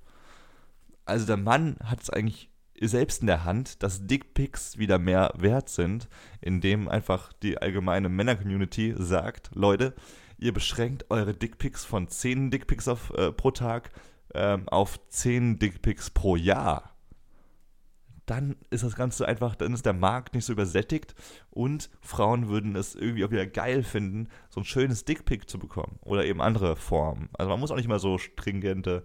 [1.04, 2.48] Also der Mann hat es eigentlich
[2.88, 6.08] selbst in der Hand, dass Dickpics wieder mehr wert sind,
[6.40, 9.94] indem einfach die allgemeine Männer-Community sagt, Leute,
[10.38, 13.90] ihr beschränkt eure Dickpics von 10 Dickpics auf, äh, pro Tag
[14.34, 16.96] ähm, auf 10 Dickpics pro Jahr.
[18.26, 21.14] Dann ist das Ganze einfach, dann ist der Markt nicht so übersättigt
[21.50, 25.98] und Frauen würden es irgendwie auch wieder geil finden, so ein schönes Dickpic zu bekommen
[26.02, 27.28] oder eben andere Formen.
[27.34, 29.02] Also man muss auch nicht mal so stringente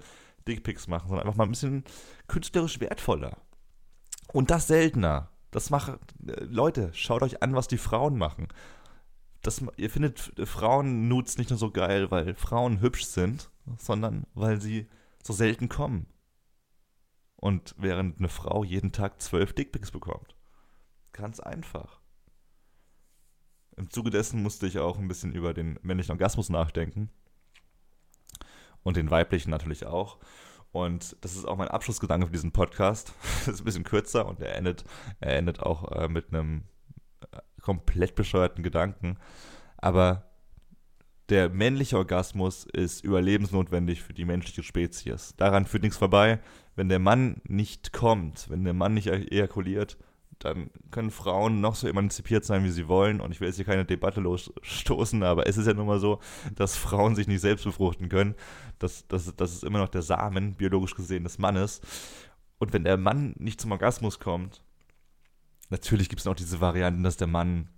[0.47, 1.83] Dickpics machen, sondern einfach mal ein bisschen
[2.27, 3.37] künstlerisch wertvoller.
[4.27, 5.29] Und das seltener.
[5.51, 8.47] Das macht, Leute, schaut euch an, was die Frauen machen.
[9.41, 14.87] Das, ihr findet Frauen-Nudes nicht nur so geil, weil Frauen hübsch sind, sondern weil sie
[15.23, 16.07] so selten kommen.
[17.35, 20.35] Und während eine Frau jeden Tag zwölf Dickpics bekommt.
[21.13, 21.99] Ganz einfach.
[23.75, 27.09] Im Zuge dessen musste ich auch ein bisschen über den männlichen Orgasmus nachdenken.
[28.83, 30.17] Und den weiblichen natürlich auch.
[30.71, 33.13] Und das ist auch mein Abschlussgedanke für diesen Podcast.
[33.45, 34.83] Das ist ein bisschen kürzer und er endet,
[35.19, 36.63] er endet auch äh, mit einem
[37.31, 39.17] äh, komplett bescheuerten Gedanken.
[39.77, 40.27] Aber
[41.29, 45.33] der männliche Orgasmus ist überlebensnotwendig für die menschliche Spezies.
[45.37, 46.39] Daran führt nichts vorbei.
[46.75, 49.97] Wenn der Mann nicht kommt, wenn der Mann nicht ejakuliert,
[50.39, 53.21] dann können Frauen noch so emanzipiert sein, wie sie wollen.
[53.21, 56.19] Und ich will jetzt hier keine Debatte losstoßen, aber es ist ja nun mal so,
[56.55, 58.35] dass Frauen sich nicht selbst befruchten können.
[58.79, 61.81] Das, das, das ist immer noch der Samen, biologisch gesehen, des Mannes.
[62.59, 64.63] Und wenn der Mann nicht zum Orgasmus kommt,
[65.69, 67.69] natürlich gibt es noch diese Varianten, dass der Mann,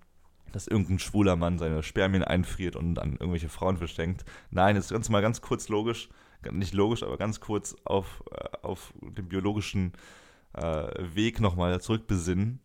[0.52, 4.26] dass irgendein schwuler Mann seine Spermien einfriert und an irgendwelche Frauen verschenkt.
[4.52, 6.10] Nein, jetzt ganz mal ganz kurz logisch,
[6.52, 9.94] nicht logisch, aber ganz kurz auf, äh, auf den biologischen
[10.54, 12.62] äh, Weg nochmal zurückbesinnen,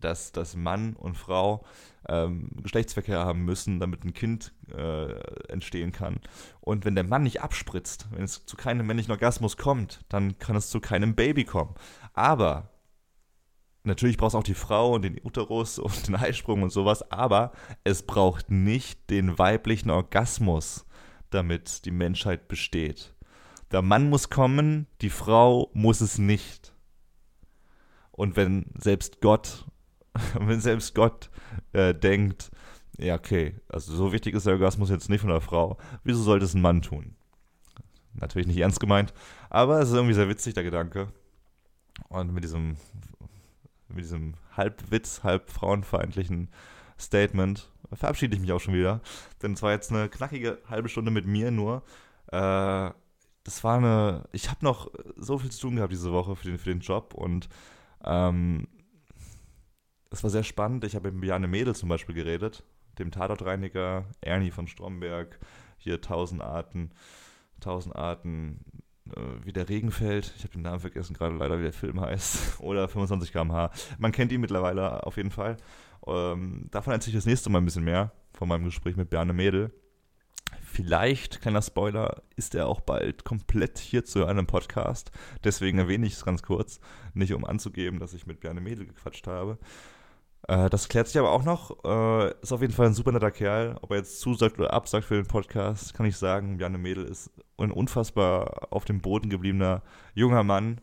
[0.00, 1.64] dass, dass Mann und Frau
[2.08, 5.12] ähm, Geschlechtsverkehr haben müssen, damit ein Kind äh,
[5.48, 6.20] entstehen kann.
[6.60, 10.56] Und wenn der Mann nicht abspritzt, wenn es zu keinem männlichen Orgasmus kommt, dann kann
[10.56, 11.74] es zu keinem Baby kommen.
[12.14, 12.70] Aber
[13.84, 17.52] natürlich braucht es auch die Frau und den Uterus und den Eisprung und sowas, aber
[17.84, 20.86] es braucht nicht den weiblichen Orgasmus,
[21.30, 23.14] damit die Menschheit besteht.
[23.70, 26.74] Der Mann muss kommen, die Frau muss es nicht.
[28.20, 29.64] Und wenn selbst Gott,
[30.38, 31.30] wenn selbst Gott
[31.72, 32.50] äh, denkt,
[32.98, 36.44] ja, okay, also so wichtig ist der Orgasmus jetzt nicht von der Frau, wieso sollte
[36.44, 37.14] es ein Mann tun?
[38.12, 39.14] Natürlich nicht ernst gemeint,
[39.48, 41.08] aber es ist irgendwie sehr witzig, der Gedanke.
[42.10, 42.76] Und mit diesem,
[43.88, 46.50] mit diesem halb Witz, halb frauenfeindlichen
[46.98, 49.00] Statement verabschiede ich mich auch schon wieder.
[49.42, 51.84] Denn es war jetzt eine knackige halbe Stunde mit mir nur.
[52.26, 52.90] Äh,
[53.44, 54.28] das war eine.
[54.32, 57.14] Ich habe noch so viel zu tun gehabt diese Woche für den, für den Job
[57.14, 57.48] und
[58.04, 58.68] ähm,
[60.10, 60.84] es war sehr spannend.
[60.84, 62.64] Ich habe mit Bjane Mädel zum Beispiel geredet,
[62.98, 65.38] dem Tatortreiniger, Ernie von Stromberg,
[65.78, 66.90] hier Tausend Arten,
[67.60, 68.64] Tausend Arten,
[69.14, 70.34] äh, wie der Regen fällt.
[70.36, 72.60] Ich habe den Namen vergessen, gerade leider, wie der Film heißt.
[72.60, 73.70] Oder 25 km/h.
[73.98, 75.56] Man kennt ihn mittlerweile auf jeden Fall.
[76.06, 79.32] Ähm, davon erzähle ich das nächste Mal ein bisschen mehr von meinem Gespräch mit Bjane
[79.32, 79.72] Mädel.
[80.72, 85.10] Vielleicht, kleiner Spoiler, ist er auch bald komplett hier zu einem Podcast.
[85.42, 86.78] Deswegen erwähne ich es ganz kurz.
[87.12, 89.58] Nicht um anzugeben, dass ich mit Bjarne Mädel gequatscht habe.
[90.46, 91.84] Äh, das klärt sich aber auch noch.
[91.84, 93.78] Äh, ist auf jeden Fall ein super netter Kerl.
[93.82, 96.58] Ob er jetzt zusagt oder absagt für den Podcast, kann ich sagen.
[96.58, 99.82] Bjarne Mädel ist ein unfassbar auf dem Boden gebliebener
[100.14, 100.80] junger Mann.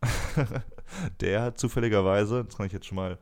[1.20, 3.18] der zufälligerweise, das kann ich jetzt schon mal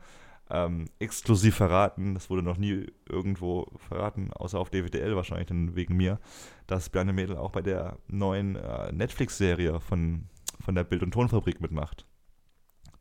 [0.50, 5.96] ähm, exklusiv verraten, das wurde noch nie irgendwo verraten, außer auf DWDL wahrscheinlich dann wegen
[5.96, 6.18] mir,
[6.66, 10.24] dass Bjarne Mädel auch bei der neuen äh, Netflix-Serie von,
[10.60, 12.06] von der Bild- und Tonfabrik mitmacht.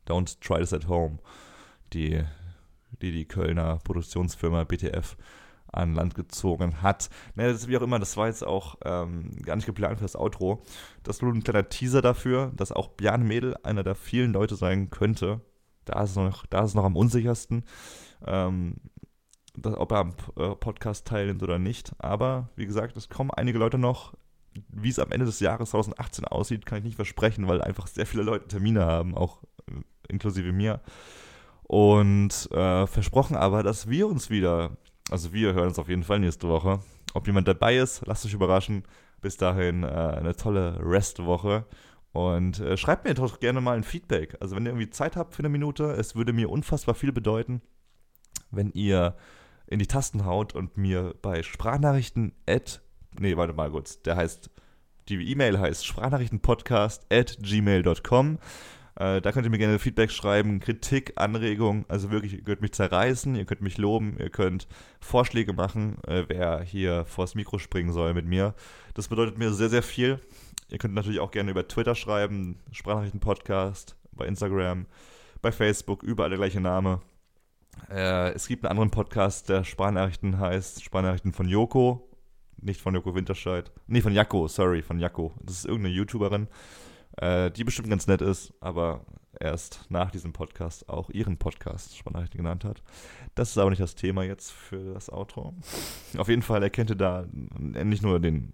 [0.07, 1.19] Don't Try This at Home,
[1.93, 2.23] die
[3.01, 5.17] die, die Kölner Produktionsfirma BTF
[5.71, 7.09] an Land gezogen hat.
[7.35, 10.05] Naja, das ist wie auch immer, das war jetzt auch ähm, gar nicht geplant für
[10.05, 10.63] das Outro.
[11.03, 14.55] Das ist nur ein kleiner Teaser dafür, dass auch Bjarne Mädel einer der vielen Leute
[14.55, 15.41] sein könnte,
[15.89, 17.63] da ist es noch, da ist noch am unsichersten.
[18.25, 18.75] Ähm,
[19.57, 21.91] dass, ob er am äh, Podcast teilnimmt oder nicht.
[21.99, 24.13] Aber wie gesagt, es kommen einige Leute noch.
[24.69, 28.05] Wie es am Ende des Jahres 2018 aussieht, kann ich nicht versprechen, weil einfach sehr
[28.05, 30.81] viele Leute Termine haben, auch äh, inklusive mir.
[31.63, 34.77] Und äh, versprochen aber, dass wir uns wieder,
[35.11, 36.79] also wir hören uns auf jeden Fall nächste Woche.
[37.13, 38.83] Ob jemand dabei ist, lasst euch überraschen.
[39.21, 41.65] Bis dahin äh, eine tolle Restwoche.
[42.17, 44.37] Und äh, schreibt mir doch gerne mal ein Feedback.
[44.39, 47.61] Also wenn ihr irgendwie Zeit habt für eine Minute, es würde mir unfassbar viel bedeuten,
[48.49, 49.15] wenn ihr
[49.67, 52.81] in die Tasten haut und mir bei Sprachnachrichten at,
[53.19, 54.49] nee, warte mal kurz, der heißt,
[55.09, 58.39] die E-Mail heißt sprachnachrichtenpodcast at gmail.com.
[58.95, 61.85] Äh, da könnt ihr mir gerne Feedback schreiben, Kritik, Anregungen.
[61.87, 64.67] Also wirklich, ihr könnt mich zerreißen, ihr könnt mich loben, ihr könnt
[64.99, 68.55] Vorschläge machen, äh, wer hier vors Mikro springen soll mit mir.
[68.95, 70.19] Das bedeutet mir sehr, sehr viel.
[70.69, 74.85] Ihr könnt natürlich auch gerne über Twitter schreiben, Sprachnachrichtenpodcast, bei Instagram,
[75.41, 77.01] bei Facebook, überall der gleiche Name.
[77.89, 82.09] Äh, es gibt einen anderen Podcast, der Sprachnachrichten heißt Sprachnachrichten von Joko.
[82.59, 83.71] Nicht von Joko Winterscheid.
[83.85, 85.35] Nee, von Jacko, sorry, von Jacko.
[85.43, 86.47] Das ist irgendeine YouTuberin
[87.17, 89.05] äh, die bestimmt ganz nett ist, aber
[89.39, 92.81] erst nach diesem Podcast auch ihren Podcast Sprachnachrichten genannt hat.
[93.35, 95.53] Das ist aber nicht das Thema jetzt für das Outro.
[96.17, 98.53] Auf jeden Fall erkennt ihr da nicht nur den,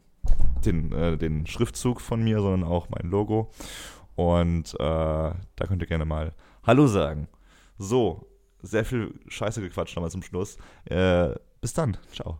[0.65, 3.51] den, äh, den Schriftzug von mir, sondern auch mein Logo.
[4.15, 6.33] Und äh, da könnt ihr gerne mal
[6.63, 7.27] Hallo sagen.
[7.77, 8.27] So,
[8.61, 10.57] sehr viel Scheiße gequatscht nochmal zum Schluss.
[10.85, 11.29] Äh,
[11.61, 11.97] bis dann.
[12.11, 12.39] Ciao.